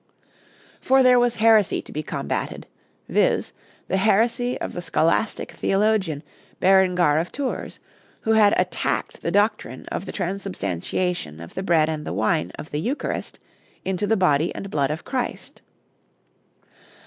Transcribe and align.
For 0.79 1.03
there 1.03 1.19
was 1.19 1.35
heresy 1.35 1.79
to 1.83 1.91
be 1.91 2.01
combated; 2.01 2.65
viz., 3.07 3.53
the 3.87 3.97
heresy 3.97 4.59
of 4.59 4.73
the 4.73 4.81
scholastic 4.81 5.51
theologian 5.51 6.23
Berengar 6.59 7.19
of 7.21 7.31
Tours, 7.31 7.77
who 8.21 8.31
had 8.31 8.59
attacked 8.59 9.21
the 9.21 9.29
doctrine 9.29 9.85
of 9.89 10.07
the 10.07 10.11
transubstantiation 10.11 11.39
of 11.39 11.53
the 11.53 11.61
bread 11.61 11.87
and 11.87 12.03
the 12.03 12.13
wine 12.13 12.49
of 12.57 12.71
the 12.71 12.79
Eucharist 12.79 13.37
into 13.85 14.07
the 14.07 14.17
body 14.17 14.51
and 14.55 14.71
blood 14.71 14.89
of 14.89 15.05
Christ. 15.05 15.61